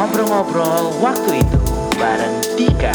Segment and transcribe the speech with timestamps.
[0.00, 1.60] ngobrol-ngobrol waktu itu
[2.00, 2.88] bareng Dika.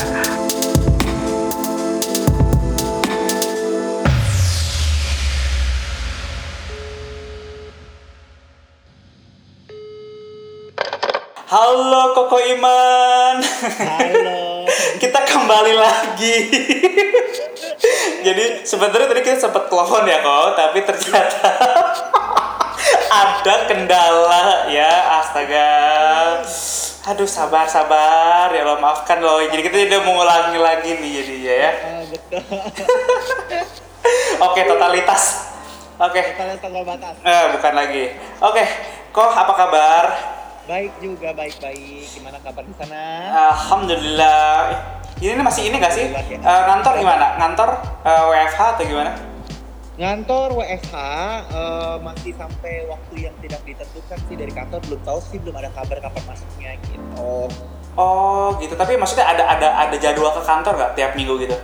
[11.46, 13.38] Halo Koko Iman.
[13.86, 14.66] Halo.
[15.06, 16.38] kita kembali lagi.
[18.26, 21.54] Jadi sebenarnya tadi kita sempat telepon ya kok, tapi ternyata
[23.30, 25.70] ada kendala ya, astaga.
[27.06, 29.38] Aduh sabar sabar ya lo maafkan loh.
[29.38, 31.72] Jadi kita udah mengulangi lagi nih jadinya ya.
[31.86, 32.42] Ah, betul.
[34.50, 35.54] Oke totalitas.
[36.02, 36.34] Oke.
[36.34, 37.14] Tanggal batas.
[37.22, 38.04] Eh, bukan lagi.
[38.42, 38.66] Oke,
[39.14, 40.04] kok apa kabar?
[40.66, 42.10] Baik juga, baik-baik.
[42.10, 43.02] Gimana kabar di sana?
[43.54, 44.74] Alhamdulillah.
[45.22, 46.10] Ini masih ini gak sih?
[46.10, 46.26] Ya.
[46.26, 47.38] Eh, ngantor gimana?
[47.38, 47.70] Ngantor
[48.02, 49.14] eh, WFH atau gimana?
[49.96, 50.94] Ngantor WFH
[51.56, 55.72] eh, masih sampai waktu yang tidak ditentukan sih dari kantor belum tahu sih belum ada
[55.72, 57.48] kabar kapan masuknya gitu.
[57.96, 58.76] Oh gitu.
[58.76, 61.56] Tapi maksudnya ada ada ada jadwal ke kantor nggak tiap minggu gitu?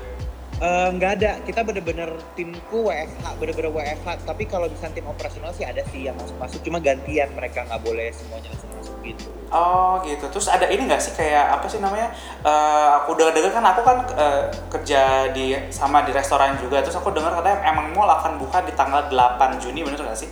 [0.62, 4.30] Eh, Nggak ada, kita bener-bener timku WFH, bener-bener WFH.
[4.30, 8.14] Tapi kalau misalnya tim operasional sih ada sih yang masuk-masuk, cuma gantian mereka nggak boleh
[8.14, 9.26] semuanya langsung masuk gitu.
[9.50, 10.30] Oh gitu.
[10.30, 12.14] Terus ada ini nggak sih kayak apa sih namanya?
[12.46, 16.86] Eh, aku udah dengar kan aku kan eh, kerja di sama di restoran juga.
[16.86, 20.30] Terus aku dengar katanya emang mall akan buka di tanggal 8 Juni bener nggak sih?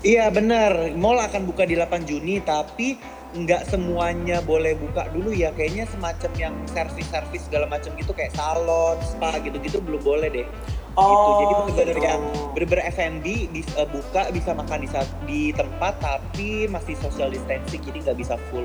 [0.00, 2.96] Iya bener, mall akan buka di 8 Juni tapi
[3.36, 8.96] nggak semuanya boleh buka dulu ya kayaknya semacam yang servis-servis segala macam gitu kayak salon,
[9.04, 10.46] spa gitu-gitu belum boleh deh.
[10.48, 10.64] gitu.
[10.96, 12.08] Oh, Jadi bener-bener gitu.
[12.08, 12.22] yang
[12.56, 17.84] bener-bener F&B bis- eh, buka bisa makan di saat- di tempat tapi masih social distancing
[17.84, 18.64] jadi nggak bisa full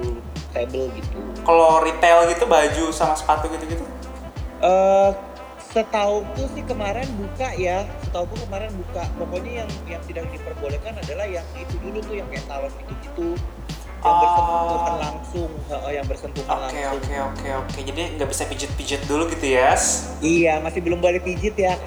[0.55, 1.19] table gitu.
[1.43, 3.83] Kalau retail gitu baju sama sepatu gitu-gitu?
[4.63, 5.11] Eh
[5.71, 9.03] setauku sih kemarin buka ya, setauku kemarin buka.
[9.19, 13.35] Pokoknya yang yang tidak diperbolehkan adalah yang itu dulu tuh yang kayak salon gitu-gitu.
[14.01, 14.17] Yang Oh.
[14.17, 15.51] bersentuhan langsung,
[15.87, 16.97] yang bersentuhan Oke langsung.
[16.97, 17.79] oke oke oke.
[17.79, 19.77] Jadi nggak bisa pijet-pijet dulu gitu ya?
[20.19, 21.77] Iya, masih belum boleh pijit ya.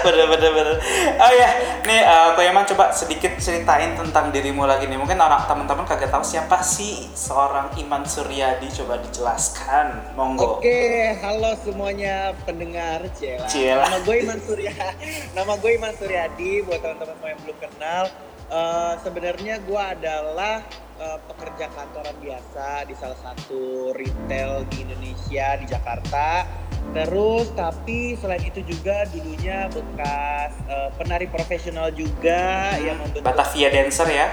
[0.00, 0.76] bener bener bener
[1.20, 1.48] oh ya
[1.84, 6.08] nih eh, Ko Yaman coba sedikit ceritain tentang dirimu lagi nih mungkin orang teman-teman kagak
[6.08, 13.04] tahu siapa sih seorang Iman Suryadi coba dijelaskan monggo Oke, halo semuanya pendengar.
[13.12, 13.44] Cela.
[13.84, 14.72] Nama gue Iman Surya.
[15.36, 18.02] Nama gue Iman Suryadi buat teman-teman semua yang belum kenal.
[18.50, 20.60] Eh, sebenarnya gue adalah
[20.98, 26.44] eh, pekerja kantoran biasa di salah satu retail di Indonesia di Jakarta.
[26.90, 34.08] Terus tapi selain itu juga dulunya bekas eh, penari profesional juga yang membentuk Batavia Dancer
[34.10, 34.26] ya?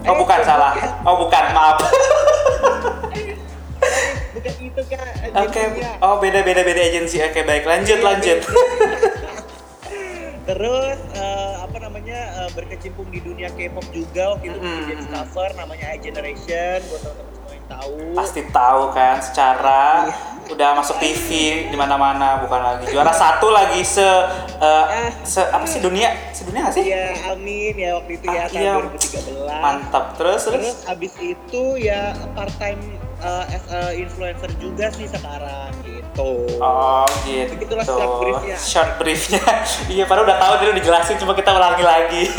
[0.00, 0.40] Oh Eh, bukan.
[0.40, 0.72] salah.
[1.04, 1.78] Oh bukan maaf.
[4.30, 5.04] Bukan itu kan
[5.36, 5.90] oke agensinya.
[6.00, 7.20] oh beda beda beda agensi.
[7.20, 7.66] Oke baik.
[7.66, 8.38] Lanjut Iya, lanjut.
[10.48, 11.29] Terus eh, apa namanya eh,
[12.52, 14.86] berkecimpung di dunia K-pop juga waktu itu Mm-mm.
[14.86, 17.94] jadi cover namanya I Generation buat teman-teman semua yang tahu.
[18.14, 20.14] pasti tahu kan secara Iya.
[20.50, 21.28] Udah masuk TV
[21.66, 24.06] di mana-mana bukan lagi juara satu lagi se eh,
[24.60, 25.10] Ah.
[25.22, 28.60] se apa sih dunia sedunia nggak sih Iya, amin ya waktu itu ya Ah, tahun
[28.60, 28.72] iya.
[28.76, 29.62] 2013.
[29.62, 32.00] mantap terus terus Terus abis itu ya
[32.32, 32.80] part time
[33.20, 36.48] as a influencer juga sih sekarang gitu.
[36.56, 37.52] Oh gitu.
[37.52, 38.56] Begitulah short briefnya.
[38.56, 39.44] Short briefnya.
[39.92, 42.22] iya, padahal udah tahu tadi udah dijelasin, cuma kita ulangi lagi.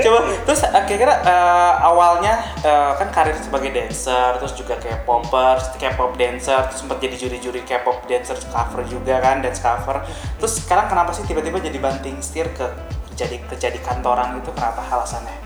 [0.00, 5.60] Coba terus eh, kira-kira eh, awalnya eh, kan karir sebagai dancer, terus juga kayak popper,
[5.76, 10.00] K-pop dancer, terus sempat jadi juri-juri K-pop dancer cover juga kan, dance cover.
[10.40, 12.64] Terus sekarang kenapa sih tiba-tiba jadi banting setir ke
[13.12, 14.56] kerja di kerja di kantoran gitu?
[14.56, 15.36] Kenapa alasannya?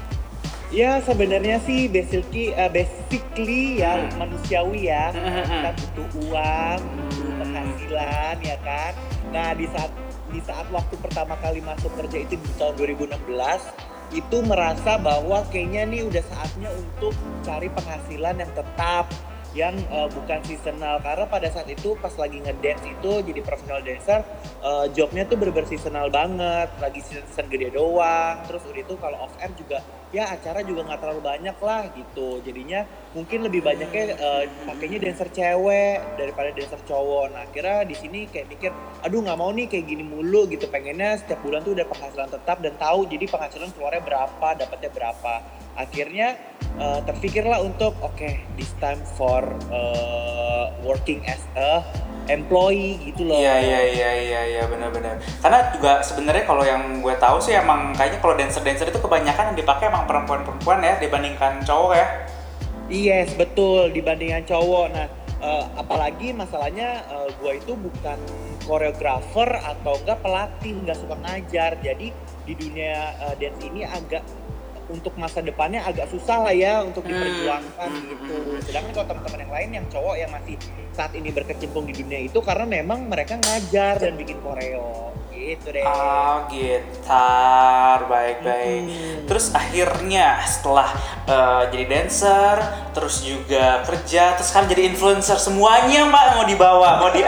[0.70, 4.26] Ya sebenarnya sih basically eh, basically ya Hmm.
[4.26, 5.14] manusiawi ya.
[5.14, 5.42] Hmm.
[5.46, 8.92] Kita butuh uang, butuh penghasilan ya kan.
[9.30, 9.90] Nah di saat
[10.26, 13.14] di saat waktu pertama kali masuk kerja itu di tahun 2016
[14.14, 19.10] itu merasa bahwa kayaknya nih udah saatnya untuk cari penghasilan yang tetap
[19.56, 21.00] yang eh, bukan seasonal.
[21.00, 24.20] Karena pada saat itu pas lagi ngedance itu jadi professional dancer
[24.60, 26.68] eh, jobnya tuh bener seasonal banget.
[26.76, 28.44] Lagi season, season gede doang.
[28.44, 29.80] Terus udah itu kalau off air juga
[30.14, 32.44] ya acara juga nggak terlalu banyak lah gitu.
[32.44, 32.84] Jadinya
[33.16, 37.32] mungkin lebih banyaknya eh, pakainya dancer cewek daripada dancer cowok.
[37.32, 38.70] Nah akhirnya di sini kayak mikir
[39.00, 40.68] aduh nggak mau nih kayak gini mulu gitu.
[40.68, 45.34] Pengennya setiap bulan tuh udah penghasilan tetap dan tahu jadi penghasilan keluarnya berapa dapatnya berapa
[45.76, 46.40] akhirnya
[46.80, 51.84] eh, terpikirlah untuk oke this time for eh, working as a
[52.26, 55.18] employee gitu loh Iya iya iya iya iya benar-benar.
[55.38, 59.58] Karena juga sebenarnya kalau yang gue tahu sih emang kayaknya kalau dancer-dancer itu kebanyakan yang
[59.58, 62.06] dipakai emang perempuan-perempuan ya dibandingkan cowok ya.
[62.86, 64.86] Yes, betul dibandingkan cowok.
[64.94, 65.06] Nah,
[65.42, 68.18] eh, apalagi masalahnya eh, gua itu bukan
[68.66, 71.78] koreografer atau enggak pelatih, nggak suka ngajar.
[71.82, 72.10] Jadi
[72.46, 74.22] di dunia eh, dance ini agak
[74.86, 78.36] untuk masa depannya agak susah lah ya untuk Hmm, diperjuangkan hmm, gitu.
[78.62, 80.54] Sedangkan kalau teman-teman yang lain yang cowok yang masih
[80.94, 85.84] saat ini berkecimpung di dunia itu karena memang mereka ngajar dan bikin koreo gitu deh.
[85.84, 88.82] Ah, gitar, baik-baik.
[88.88, 89.26] Hmm.
[89.28, 90.88] Terus akhirnya setelah
[91.28, 92.56] eh, jadi dancer,
[92.96, 97.22] terus juga kerja, terus sekarang jadi influencer semuanya mbak mau dibawa, mau di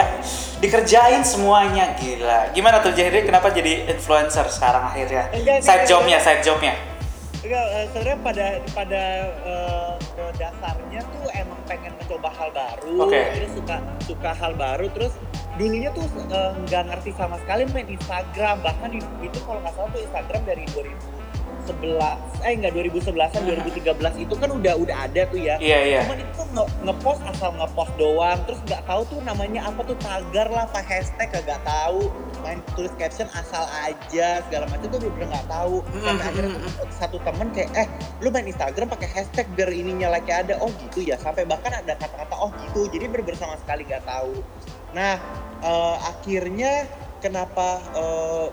[0.59, 2.51] dikerjain semuanya gila.
[2.51, 5.31] Gimana tuh jadi kenapa jadi influencer sekarang akhirnya?
[5.31, 6.88] Enggak, Side jobnya, side jobnya.
[7.39, 9.03] Enggak, eh, sebenarnya pada pada
[10.11, 13.21] ke dasarnya tuh emang pengen mencoba hal baru, Oke.
[13.31, 15.15] terus suka suka hal baru, terus
[15.55, 16.03] dulunya tuh
[16.35, 18.91] eh, nggak ngerti sama sekali main Instagram, bahkan
[19.23, 20.65] itu kalau nggak salah tuh Instagram dari
[21.77, 25.55] 2011, eh enggak 2011an, 2013 itu kan udah udah ada tuh ya.
[25.61, 25.99] Iya iya.
[26.03, 30.47] Cuman itu nge- ngepost asal ngepost doang, terus nggak tahu tuh namanya apa tuh tagar
[30.49, 32.09] lah, apa hashtag kagak tahu,
[32.41, 35.75] main tulis caption asal aja segala macam tuh bener-bener nggak tahu.
[36.01, 36.49] Sampai Mm, akhirnya
[36.95, 37.87] satu temen kayak eh
[38.23, 41.15] lu main Instagram pakai hashtag biar ininya like ada, oh gitu ya.
[41.19, 43.05] Sampai bahkan ada kata-kata oh gitu, jadi
[43.35, 44.41] sama sekali nggak tahu.
[44.95, 45.15] Nah
[45.61, 46.87] eh, akhirnya
[47.19, 48.47] kenapa eh,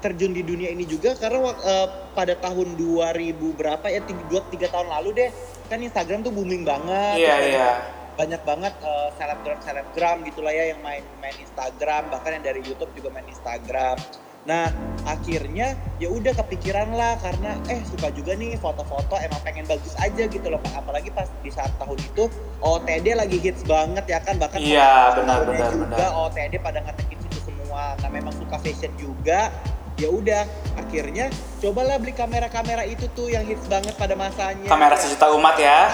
[0.00, 4.66] terjun di dunia ini juga karena eh, pada tahun 2000 berapa ya tiga, dua, tiga
[4.68, 5.30] tahun lalu deh
[5.66, 7.70] kan Instagram tuh booming banget Iya terus iya.
[8.18, 12.90] banyak banget eh, selebgram selebgram gitulah ya yang main main Instagram bahkan yang dari YouTube
[12.92, 13.96] juga main Instagram
[14.40, 14.72] nah
[15.04, 20.24] akhirnya ya udah kepikiran lah karena eh suka juga nih foto-foto emang pengen bagus aja
[20.24, 20.80] gitu loh Pak.
[20.80, 22.24] apalagi pas di saat tahun itu
[22.64, 26.12] OTD lagi hits banget ya kan bahkan Iya, benar, benar, juga benar.
[26.24, 29.52] OTD pada ngetekin situ semua nah memang suka fashion juga
[30.00, 30.42] ya udah
[30.80, 31.28] akhirnya
[31.60, 35.92] cobalah beli kamera-kamera itu tuh yang hits banget pada masanya Kamera sejuta umat ya.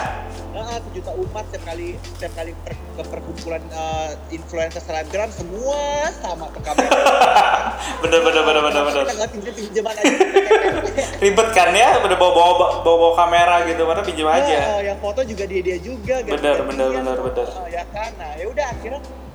[0.55, 6.49] Nah, sejuta umat setiap kali setiap kali per, ke perkumpulan eh, influencer selebgram semua sama
[6.49, 6.97] ke kamera.
[8.07, 9.03] Bener bener bener bener bener.
[9.05, 10.17] Kita nggak pinjam pinjaman aja.
[11.23, 14.81] Ribet kan ya, udah bawa bawa bawa, bawa kamera gitu, mana pinjam aja.
[14.81, 16.25] yang foto juga dia dia juga.
[16.25, 17.47] Bener, bener, bener, bener.
[17.69, 18.33] Ya kan, nah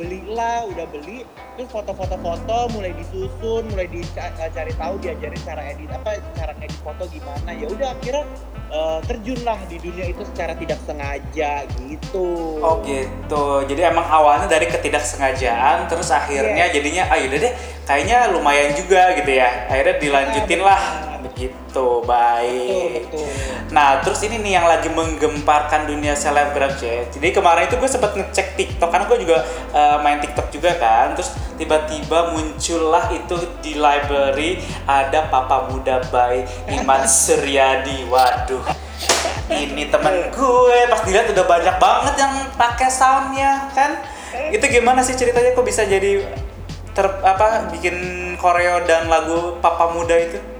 [0.02, 1.22] belilah, udah beli,
[1.54, 7.06] terus foto-foto foto mulai disusun, mulai dicari tahu, diajarin cara edit apa, cara ngedit foto
[7.06, 7.54] gimana.
[7.54, 8.26] Ya udah akhirnya
[8.72, 11.52] eh, terjunlah di dunia itu secara tidak sengaja
[11.86, 12.58] gitu.
[12.66, 13.46] Oh gitu.
[13.70, 16.74] Jadi emang awalnya dari ketidaksengajaan, terus akhirnya Iya.
[16.74, 17.54] jadinya, ah yaudah deh,
[17.86, 19.70] kayaknya lumayan juga gitu ya.
[19.70, 20.82] Akhirnya dilanjutin Iya, lah,
[21.50, 21.62] benar.
[21.72, 21.72] begitu.
[21.72, 23.08] Betul, Baik.
[23.08, 23.28] betul.
[23.72, 27.16] Nah, terus ini nih yang lagi menggemparkan dunia selebgram, Cek.
[27.16, 29.38] Jadi kemarin itu gue sempet ngecek TikTok, karena gue juga
[29.72, 31.16] eh, main TikTok juga kan.
[31.16, 36.44] Terus tiba-tiba muncullah itu di library ada Papa Muda by
[36.76, 38.04] Iman Suryadi.
[38.12, 38.68] Waduh,
[39.48, 43.96] ini temen gue pas dilihat udah banyak banget yang pakai soundnya kan.
[44.52, 46.20] Itu gimana sih ceritanya kok bisa jadi
[46.92, 47.96] ter apa bikin
[48.36, 50.51] koreo dan lagu Papa Muda itu?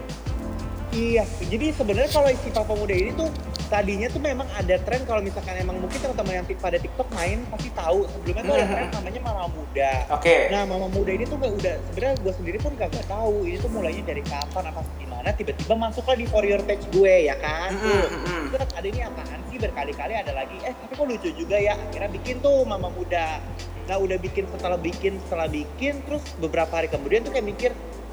[0.92, 3.32] Iya, jadi sebenarnya kalau si Papa Muda ini tuh
[3.72, 7.72] tadinya tuh memang ada tren kalau misalkan emang mungkin teman-teman yang pada TikTok main pasti
[7.72, 9.92] tahu sebelumnya tuh ada tren namanya Mama Muda.
[10.12, 10.52] Oke.
[10.52, 13.72] Nah, Mama Muda ini tuh gak udah sebenarnya gue sendiri pun gak, tahu ini tuh
[13.72, 17.72] mulainya dari kapan apa gimana tiba-tiba masuklah di for your page gue ya kan.
[17.72, 18.08] Mm-mm, Tuh.
[18.12, 18.44] mm-mm.
[18.52, 22.12] Terus ada ini apaan sih berkali-kali ada lagi eh tapi kok lucu juga ya akhirnya
[22.12, 23.40] bikin tuh Mama Muda.
[23.88, 27.72] Nah udah bikin setelah bikin setelah bikin terus beberapa hari kemudian tuh kayak mikir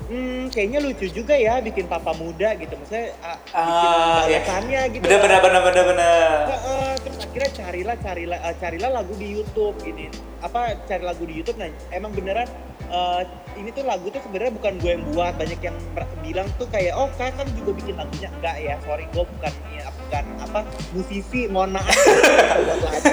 [0.09, 2.75] hmm kayaknya lucu juga ya bikin papa muda gitu.
[2.75, 4.41] Maksudnya ah, bikin iya.
[4.41, 5.03] balasannya gitu.
[5.05, 6.39] Bener bener bener bener bener.
[6.49, 10.09] Heeh, terus akhirnya carilah carilah eh, carilah lagu di YouTube gini.
[10.41, 12.49] Apa cari lagu di YouTube nah emang beneran
[12.88, 13.23] eh,
[13.61, 15.35] ini tuh lagu tuh sebenarnya bukan gue yang buat.
[15.37, 15.77] Banyak yang
[16.25, 18.33] bilang tuh kayak oh kan kan juga bikin lagunya.
[18.41, 20.61] Enggak ya sorry gue bukan ya, bukan apa
[20.97, 21.93] musisi mohon maaf.
[22.67, 23.07] Buat lagu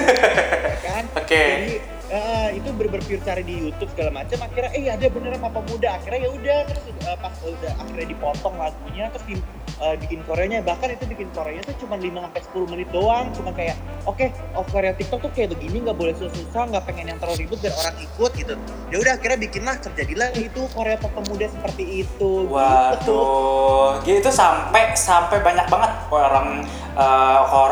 [0.64, 1.04] ya kan?
[1.12, 1.44] Oke.
[1.44, 4.38] jadi eh, itu pure cari di YouTube segala macam.
[4.44, 8.54] Akhirnya eh ada beneran papa muda akhirnya ya udah terus eh, pas udah akhirnya dipotong
[8.60, 9.34] lagunya terus di,
[9.80, 13.26] eh, bikin koreanya bahkan itu bikin koreanya tuh cuma 5 sampai 10 menit doang.
[13.32, 17.18] Cuma kayak oke oh Korea TikTok tuh kayak begini nggak boleh susah-susah nggak pengen yang
[17.18, 18.54] terlalu ribet biar orang ikut gitu.
[18.92, 22.50] Ya udah akhirnya bikinlah terjadilah itu Korea papa muda seperti itu gitu.
[22.50, 26.64] Waduh, gitu itu sampai sampai banyak banget orang
[26.96, 27.65] ada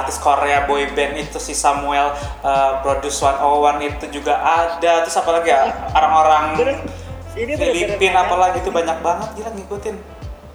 [0.00, 5.04] artis Korea boy band itu si Samuel eh, Produce 101 itu juga ada.
[5.04, 5.68] Terus apa lagi ya?
[5.92, 6.76] Orang-orang Bener,
[7.36, 9.96] ini bener-bener Filipin nggak apalagi itu banyak banget gila ngikutin.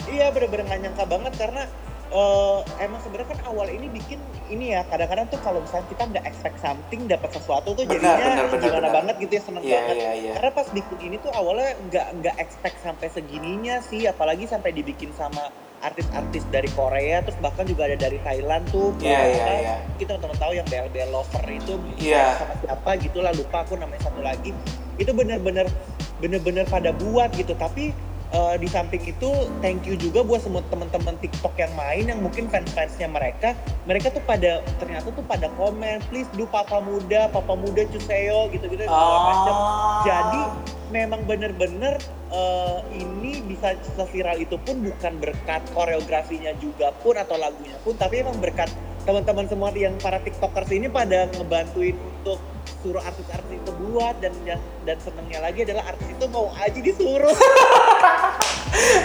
[0.06, 1.64] Iya bener-bener gak nyangka banget karena
[2.08, 6.26] eh, emang sebenarnya kan awal ini bikin ini ya kadang-kadang tuh kalau misalnya kita nggak
[6.30, 8.94] expect something dapat sesuatu tuh Benar, jadinya benar, benar, gimana benar.
[9.02, 9.96] banget gitu ya seneng Iya banget.
[9.98, 10.32] iya iya.
[10.38, 15.10] Karena pas bikin ini tuh awalnya nggak nggak expect sampai segininya sih apalagi sampai dibikin
[15.18, 15.50] sama
[15.86, 18.92] artis-artis dari Korea terus bahkan juga ada dari Thailand tuh.
[18.98, 19.76] Iya, iya, apa, iya.
[19.96, 22.42] Kita teman-teman tahu yang BLBL Lover itu Iya.
[22.42, 24.50] sama siapa gitu lah lupa aku namanya satu lagi.
[24.98, 25.70] Itu bener-bener
[26.18, 27.92] bener-bener pada buat gitu tapi
[28.32, 32.48] eh, di samping itu thank you juga buat semua teman-teman TikTok yang main yang mungkin
[32.48, 33.52] fans-fansnya mereka
[33.84, 38.88] mereka tuh pada ternyata tuh pada komen please do papa muda papa muda cuseo gitu-gitu
[38.88, 40.02] macam Oh.
[40.04, 40.42] jadi
[40.90, 42.00] memang bener-bener
[42.36, 43.72] eh, ini bisa
[44.12, 48.68] viral itu pun bukan berkat koreografinya juga pun atau lagunya pun tapi emang berkat
[49.08, 52.42] teman-teman semua yang para tiktokers ini pada ngebantuin untuk
[52.82, 57.34] suruh artis-artis itu buat dan yang dan senengnya lagi adalah artis itu mau aja disuruh.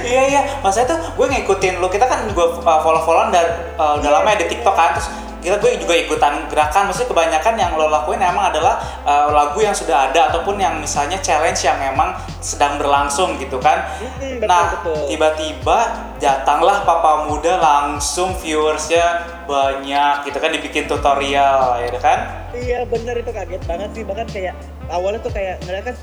[0.03, 0.41] Iya iya.
[0.67, 1.87] Maksudnya tuh gue ngikutin lu.
[1.87, 3.47] Kita kan juga uh, follow followan dan
[3.79, 4.17] uh, udah Iya.
[4.19, 4.99] lama ya di TikTok kan.
[4.99, 5.09] Terus
[5.41, 9.73] kita gue juga ikutan gerakan maksudnya kebanyakan yang lo lakuin emang adalah uh, lagu yang
[9.73, 12.13] sudah ada ataupun yang misalnya challenge yang memang
[12.45, 13.89] sedang berlangsung gitu kan.
[14.01, 14.65] Mm-mm, betul, nah
[15.09, 15.79] tiba-tiba
[16.21, 20.29] datanglah papa muda langsung viewersnya banyak.
[20.29, 22.19] Gitu kan dibikin tutorial ya kan?
[22.53, 24.05] Iya bener itu kaget banget sih.
[24.05, 24.55] Bahkan kayak
[24.93, 25.97] awalnya tuh kayak ngeliat kan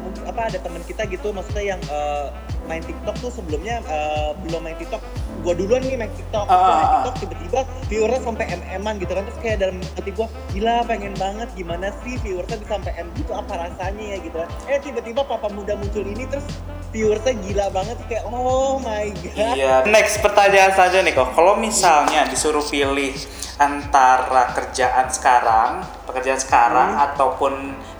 [0.00, 2.26] mungkin- apa ada teman kita gitu maksudnya yang eh,
[2.64, 5.02] main TikTok tuh sebelumnya eh, belum main TikTok.
[5.42, 6.46] Gua duluan nih main TikTok.
[6.46, 6.92] Ah, main ah.
[6.94, 9.22] TikTok tiba-tiba viewersnya sampai mm-an gitu kan.
[9.26, 11.48] Terus kayak dalam hati gua gila pengen banget.
[11.58, 14.48] Gimana sih viewersnya bisa sampai m gitu apa rasanya ya gitu kan.
[14.70, 16.46] Eh tiba-tiba papa muda muncul ini terus
[16.94, 19.82] viewersnya gila banget kayak oh my god Iya.
[19.84, 21.34] Next pertanyaan saja nih kok.
[21.34, 23.10] Kalau misalnya disuruh pilih
[23.56, 25.70] antara kerjaan sekarang,
[26.04, 27.04] pekerjaan sekarang Hmm.
[27.04, 27.52] ataupun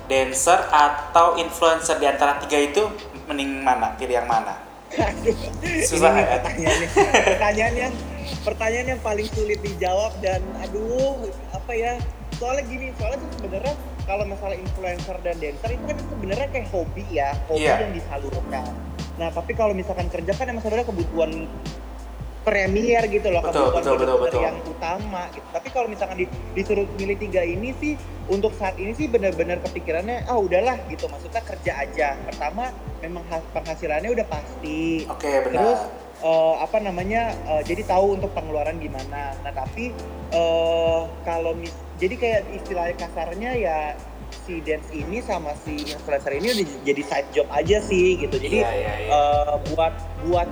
[0.05, 2.87] dancer atau influencer di antara tiga itu
[3.25, 3.95] mending mana?
[3.95, 4.63] Pilih yang mana?
[4.95, 5.35] Aduh,
[5.83, 6.31] Susah ini nih ya?
[6.39, 6.89] pertanyaannya.
[7.35, 7.95] pertanyaan yang
[8.43, 11.19] pertanyaan yang paling sulit dijawab dan aduh
[11.51, 11.99] apa ya?
[12.35, 13.75] Soalnya gini, soalnya tuh sebenarnya
[14.05, 17.81] kalau masalah influencer dan dancer itu kan sebenarnya kayak hobi ya, hobi Iya.
[17.81, 18.69] yang disalurkan.
[19.15, 21.31] Nah, tapi kalau misalkan kerja kan emang sebenarnya kebutuhan
[22.43, 24.41] premier gitu loh, Betul, kebutuhan betul, betul, betul.
[24.43, 25.47] yang utama gitu.
[25.49, 27.97] Tapi kalau misalkan di- disuruh milih tiga ini sih
[28.27, 32.09] untuk saat ini sih benar-benar kepikirannya ah udahlah gitu maksudnya kerja aja.
[32.21, 32.69] Pertama
[33.01, 35.09] memang has- penghasilannya udah pasti.
[35.09, 35.57] Oke, benar.
[35.57, 35.81] Terus
[36.23, 37.35] eh, apa namanya?
[37.49, 39.35] eh, jadi tahu untuk pengeluaran gimana.
[39.42, 39.90] Nah, tapi
[40.35, 43.78] eh kalau mis jadi kayak istilahnya kasarnya ya
[44.44, 48.37] si dance ini sama si influencer ini udah jadi side job aja sih gitu.
[48.37, 49.11] Jadi Iya, iya, iya.
[49.14, 49.94] eh, buat
[50.26, 50.49] buat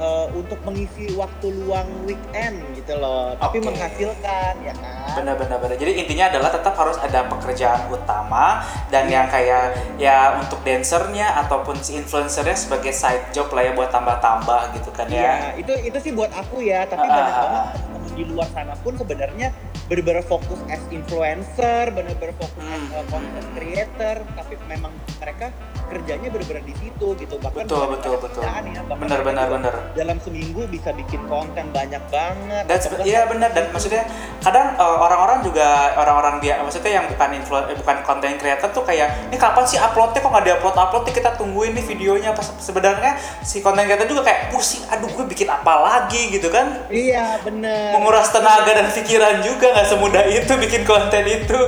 [0.00, 3.36] eh, untuk mengisi waktu luang weekend gitu loh.
[3.36, 5.12] Tapi menghasilkan ya kan.
[5.20, 5.76] Benar-benar benar.
[5.76, 11.76] Jadi intinya adalah tetap harus ada pekerjaan utama dan yang kayak ya untuk dancernya ataupun
[11.84, 15.20] si influencernya sebagai side job lah ya buat tambah-tambah gitu kan ya.
[15.20, 17.89] Iya, itu itu sih buat aku ya, tapi Ah, banyak ah, banget
[18.20, 19.48] di luar sana pun sebenarnya
[19.88, 25.50] benar-benar fokus as influencer, benar-benar fokus as uh, content creator, tapi memang mereka
[25.88, 27.34] kerjanya benar-benar di situ gitu.
[27.36, 28.42] Bahkan Betul, betul, betul.
[28.44, 29.74] ya, Benar benar benar.
[29.92, 32.64] Dalam seminggu bisa bikin konten banyak banget.
[32.86, 34.02] bahkan- iya benar dan maksudnya
[34.38, 38.84] kadang uh, orang-orang juga orang-orang dia maksudnya yang bukan influ eh, bukan content creator tuh
[38.84, 42.46] kayak ini kapan sih uploadnya kok nggak diupload upload nih kita tungguin nih videonya pas
[42.56, 43.10] sebenarnya
[43.42, 47.90] si content creator juga kayak pusing aduh gue bikin apa lagi gitu kan Iya, benar.
[48.10, 51.58] Menguras tenaga dan pikiran juga nggak semudah itu bikin konten itu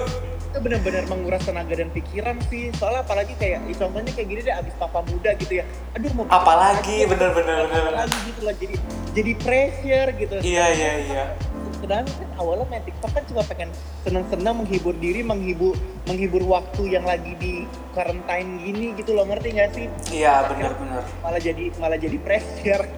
[0.51, 4.55] itu benar-benar menguras tenaga dan pikiran sih soalnya apalagi kayak ya contohnya kayak gini deh
[4.59, 7.15] abis papa muda gitu ya aduh mau Apalagi, apa?
[7.15, 7.83] bener-bener, bener.
[7.95, 8.75] apalagi gitu lah jadi
[9.15, 11.25] jadi pressure gitu iya iya iya
[11.83, 13.69] sedangkan kan awalnya main TikTok kan cuma pengen
[14.07, 15.75] senang-senang menghibur diri menghibur
[16.07, 19.87] menghibur waktu yang lagi di quarantine gini gitu loh ngerti nggak sih?
[20.15, 21.03] Iya benar benar.
[21.21, 22.87] Malah jadi malah jadi pressure.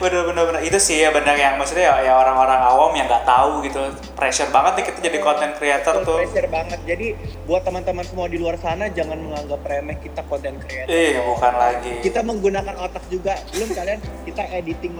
[0.00, 3.28] Bener bener bener itu sih ya benar yang maksudnya ya, ya orang-orang awam yang nggak
[3.28, 3.78] tahu gitu.
[4.16, 6.18] Pressure banget nih kita jadi content creator Betul, tuh.
[6.24, 6.80] pressure banget.
[6.88, 7.06] Jadi
[7.44, 10.88] buat teman-teman semua di luar sana jangan menganggap remeh kita content creator.
[10.88, 11.92] Eh bukan lagi.
[12.00, 13.36] Kita menggunakan otak juga.
[13.52, 14.94] Belum kalian kita editing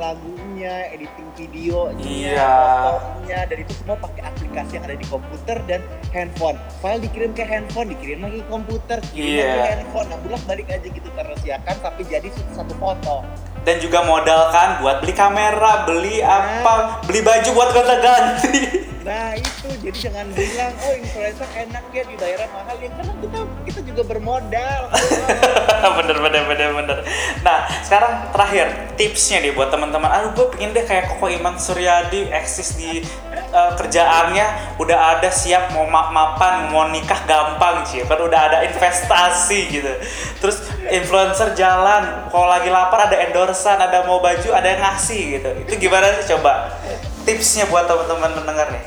[0.59, 2.55] lagunya editing videonya Iya.
[2.91, 6.59] fotonya dan itu semua pakai aplikasi yang ada di komputer dan handphone.
[6.83, 9.55] File dikirim ke handphone dikirim lagi ke komputer kirim lagi Iya.
[9.55, 10.07] ke handphone.
[10.11, 13.17] Nah bolak balik aja gitu terus ya kan tapi jadi satu, satu foto.
[13.63, 18.59] Dan juga modal kan buat beli kamera beli apa beli baju buat gonta ganti
[19.07, 19.69] nah itu.
[19.83, 22.91] Jadi jangan bilang oh influencer enak ya di daerah mahal ya.
[22.93, 24.83] Karena kita kita juga bermodal.
[25.99, 26.99] Bener bener bener bener.
[27.47, 28.67] Nah sekarang terakhir
[28.99, 30.11] tipsnya nih buat teman-teman.
[30.11, 33.03] Aduh gue pengen deh kayak Koko Iman Suryadi eksis di
[33.33, 34.79] eh, kerjaannya.
[34.83, 39.93] Udah ada siap mau ma- mapan mau nikah gampang sih kan udah ada investasi gitu.
[40.43, 42.29] Terus influencer jalan.
[42.31, 45.51] Kalau lagi lapar ada endorsean ada mau baju ada yang ngasih gitu.
[45.67, 46.75] Itu gimana sih coba
[47.29, 48.85] tipsnya buat teman-teman pendengar nih.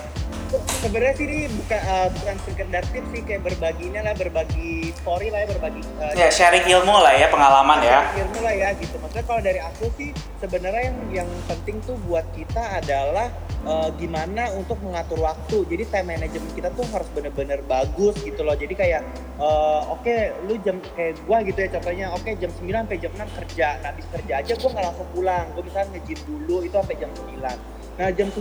[0.82, 5.46] Sebenarnya sih ini bukan uh, bukan sekedar tips sih kayak berbaginya lah berbagi story lah
[5.46, 8.04] ya berbagi uh, Ya sharing ilmu lah ya pengalaman ya.
[8.18, 8.98] ilmu lah ya gitu.
[8.98, 10.10] Maksudnya kalau dari aku sih
[10.42, 13.32] sebenarnya yang yang penting tuh buat kita adalah
[13.64, 15.64] uh, gimana untuk mengatur waktu.
[15.70, 18.58] Jadi time management kita tuh harus bener-bener bagus gitu loh.
[18.58, 19.06] Jadi kayak
[19.38, 20.18] uh, oke
[20.50, 23.68] lu jam kayak gua gitu ya contohnya oke jam 9 sampai jam 6 kerja.
[23.86, 25.46] Nah habis kerja aja gua nggak langsung pulang.
[25.56, 28.40] Gua misalnya nge-gym dulu itu sampai jam 9 Nah jam 9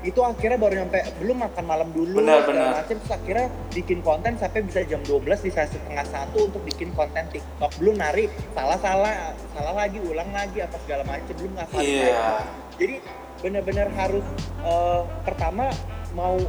[0.00, 2.80] itu akhirnya baru nyampe belum makan malam dulu Benar, benar.
[2.80, 7.28] macam terus akhirnya bikin konten sampai bisa jam 12 bisa setengah satu untuk bikin konten
[7.28, 12.08] TikTok belum nari salah salah salah lagi ulang lagi apa segala macam belum ngafalin Iya.
[12.08, 12.48] lagi.
[12.80, 12.94] jadi
[13.40, 14.24] benar-benar harus
[14.62, 15.68] eh, pertama
[16.10, 16.40] mau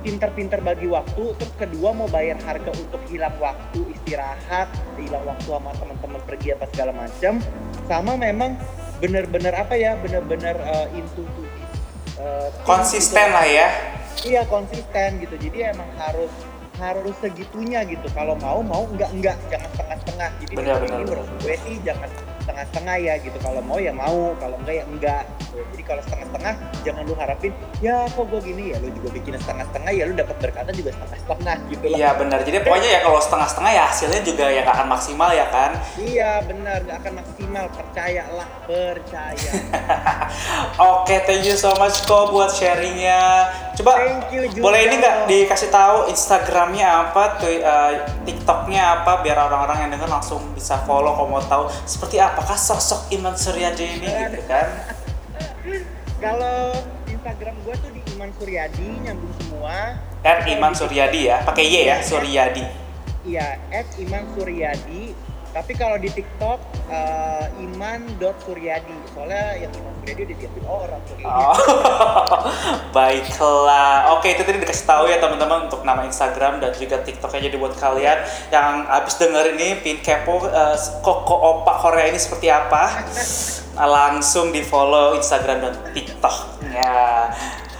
[0.00, 5.74] pinter-pinter bagi waktu terus kedua mau bayar harga untuk hilang waktu istirahat hilang waktu sama
[5.74, 7.42] teman-teman pergi apa segala macam
[7.84, 8.56] sama memang
[9.02, 10.54] benar-benar apa ya benar-benar
[10.94, 11.42] into to
[12.62, 13.36] Konsisten gitu.
[13.36, 13.68] lah ya.
[14.22, 15.34] Iya konsisten gitu.
[15.40, 16.32] Jadi emang harus
[16.80, 18.06] harus segitunya gitu.
[18.12, 20.30] Kalau mau mau enggak enggak jangan setengah-setengah.
[20.42, 22.10] Jadi Benar, ini benar, menurut gue sih jangan
[22.42, 23.38] setengah-setengah ya gitu.
[23.38, 25.24] Kalau mau ya mau, kalau enggak ya enggak.
[25.30, 25.62] Gitu.
[25.72, 29.92] Jadi kalau setengah-setengah jangan lu harapin ya kok gue gini ya lu juga bikin setengah-setengah
[29.94, 31.84] ya lu dapat berkata juga setengah-setengah gitu.
[31.92, 32.38] Iya benar.
[32.42, 35.70] Jadi pokoknya ya kalau setengah-setengah ya hasilnya juga ya nggak akan maksimal ya kan.
[36.00, 39.52] Iya benar nggak akan maksimal percayalah percaya.
[40.96, 43.48] Oke, thank you so much kok buat sharingnya.
[43.72, 44.62] Coba Thank you juga.
[44.68, 47.92] boleh ini nggak dikasih tahu Instagramnya apa, tuh eh,
[48.28, 53.12] TikToknya apa, biar orang-orang yang denger langsung bisa follow kalau mau tahu seperti apakah sosok
[53.12, 54.66] Iman Suryadi ini gitu kan?
[56.16, 56.72] Kalau
[57.04, 60.00] Instagram gue tuh di Iman Suryadi nyambung semua.
[60.24, 62.64] At Iman Suryadi ya, pakai Y ya, Suryadi.
[63.28, 65.12] Iya, at Iman Suryadi.
[65.52, 68.96] Tapi kalau di TikTok eh, iman.suryadi.
[69.12, 71.16] Soalnya yang Iman Suryadi udah diambil orang tuh.
[71.24, 71.56] Oh,
[72.96, 74.16] baiklah.
[74.18, 77.74] Oke, itu tadi dikasih tahu ya teman-teman untuk nama Instagram dan juga TikToknya jadi buat
[77.76, 78.18] kalian
[78.52, 83.04] yang habis denger ini pin kepo eh, koko opak Korea ini seperti apa,
[83.96, 86.92] langsung di follow Instagram dan TikToknya.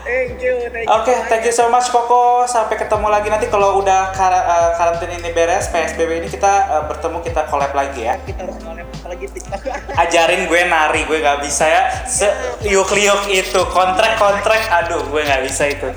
[0.02, 0.90] Thank you, thank you.
[0.90, 2.44] Oke, thank you so much Koko.
[2.50, 6.82] Sampai ketemu lagi nanti kalau udah kar eh, karantina ini beres, PSBB ini kita eh,
[6.90, 8.18] bertemu kita collab lagi ya.
[8.22, 9.60] Kita harus nge lagi TikTok.
[10.02, 12.28] ajarin gue nari gue nggak bisa ya se
[12.64, 15.88] yuk liuk itu kontrak kontrak aduh gue nggak bisa itu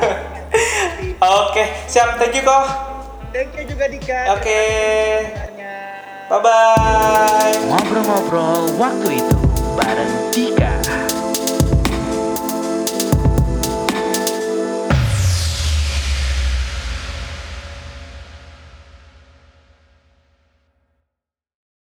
[1.40, 2.64] oke siap thank you kok
[3.32, 4.36] thank you juga Dika.
[4.36, 4.60] oke
[5.32, 5.74] Dengarnya.
[6.28, 9.36] bye bye Ngobrol-ngobrol waktu itu
[9.78, 10.19] bareng.